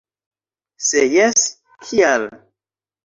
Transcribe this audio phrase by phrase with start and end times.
[0.87, 1.43] Se jes,
[1.85, 2.29] kial?